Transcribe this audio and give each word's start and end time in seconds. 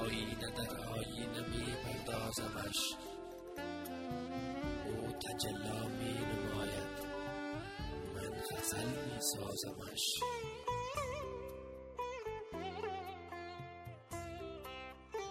آینه 0.00 0.50
در 0.56 0.76
آینه 0.76 1.48
می 1.48 1.74
پردازمش 1.84 2.94
او 4.86 5.12
تجلا 5.12 5.88
می 5.88 6.14
نماید 6.14 6.94
من 8.14 8.30
غزل 8.50 8.86
می 8.86 9.20
سازمش 9.20 10.04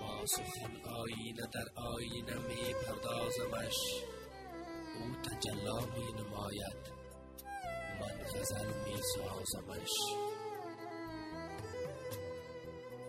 با 0.00 0.26
سخن 0.26 0.76
آینه 0.90 1.46
در 1.54 1.82
آینه 1.82 2.38
می 2.38 2.74
پردازمش 2.74 3.76
او 5.00 5.16
تجلا 5.22 5.78
می 5.80 6.12
نماید 6.12 7.00
من 8.00 8.24
غزل 8.24 8.66
می 8.66 9.00
سازمش 9.14 9.90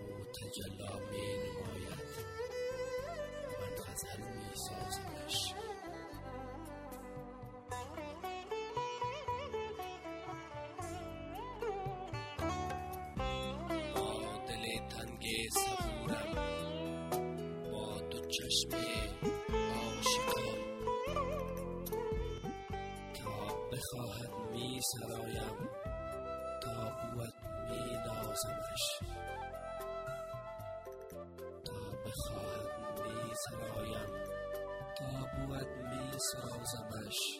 او 0.01 0.25
تجلامی 0.25 1.40
می 4.61 4.67
سازمش 4.67 5.53
با 13.95 14.37
دل 14.47 14.87
تنگ 14.89 15.23
صبورم 15.51 16.35
با 17.71 17.99
دو 17.99 18.19
چشم 18.27 18.69
عاشقم 19.51 20.57
تا 23.13 23.55
بخواهد 23.71 24.51
می 24.51 24.79
سرایم 24.81 25.69
تا 26.63 26.91
بود 27.13 27.33
می 27.69 27.93
نازمش 28.05 28.83
سازمش 36.21 37.39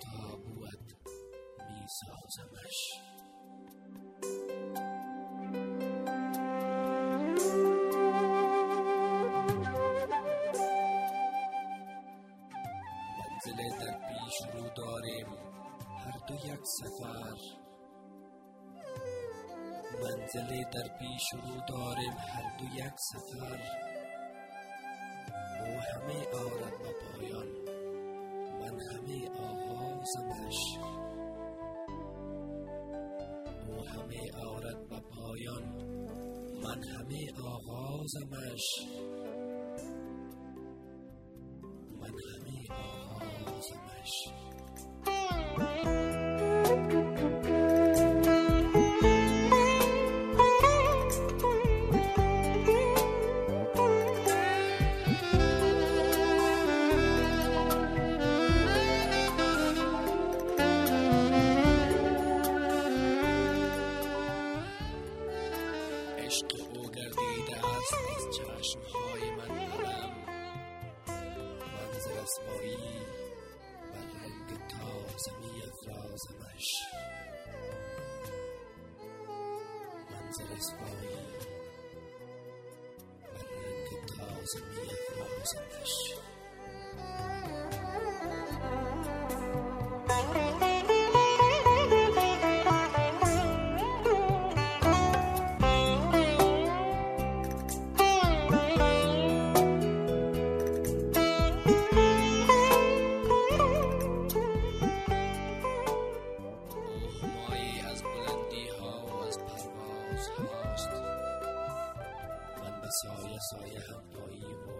تا 0.00 0.36
بود 0.36 0.92
می 1.58 1.86
سازمش 2.00 2.78
منزل 13.18 13.78
در 13.78 13.98
پیش 14.08 14.54
رو 14.54 14.68
داریم. 14.68 15.26
هر 15.98 16.18
دو 16.26 16.34
یک 16.34 16.60
سفر. 16.64 17.36
منزل 20.02 20.62
در 20.70 20.98
پیش 20.98 21.22
رو 21.32 21.60
داریم. 21.68 22.12
هر 22.12 22.58
دو 22.58 22.64
یک 22.64 22.94
سفر. 22.96 23.91
همه 25.82 26.26
آرد 26.44 26.78
به 26.82 26.92
پایان. 27.02 27.46
من 28.60 28.80
همه 28.80 29.28
آغازمش 29.30 30.58
او 33.68 33.84
همه 33.84 34.20
آرد 34.46 34.88
به 34.88 35.00
پایان. 35.00 35.62
من 36.64 36.82
همه 36.84 37.32
آغازمش 37.44 38.64
من 42.00 42.08
همه 42.08 42.58
آغازمش 42.70 44.12
عشق 66.32 66.46
او 66.74 66.82
گردیده 66.90 67.56
است 67.56 67.94
از 68.16 68.36
چشمهای 68.36 69.30
من 69.30 69.50
علم 69.58 70.10
منظر 71.60 72.20
اسمایی 72.22 72.76
بر 73.92 73.98
رنگ 73.98 74.68
تازه 74.68 75.32
می 75.40 75.62
افرازمش 75.62 76.68
منظر 80.10 80.54
اسمایی 80.56 81.16
بر 83.22 83.44
رنگ 83.44 84.06
تازه 84.06 84.60
می 84.60 84.90
افرازمش 84.92 86.14
پایی 113.94 114.54
و 114.54 114.70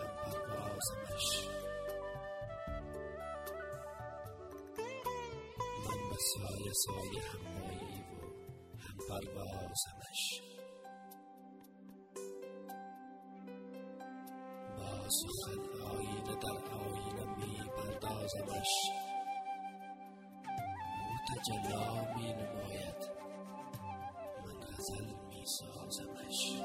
هم 0.00 0.16
پروازمش 0.24 1.48
من 5.86 6.08
به 6.10 6.16
سایه 6.32 6.72
سایه 6.86 7.22
هم 7.22 7.38
پایی 7.60 8.00
و 8.02 8.26
هم 8.78 8.96
پروازمش 9.08 10.40
با 14.76 15.08
سخن 15.08 15.82
آینه 15.82 16.34
در 16.34 16.74
آینه 16.74 17.36
می 17.36 17.70
پردازمش 17.76 18.72
او 21.06 21.16
تجلا 21.28 22.14
می 22.16 22.32
نماید 22.32 23.10
من 24.44 24.60
غزل 24.60 25.04
می 25.04 25.44
سازمش 25.46 26.62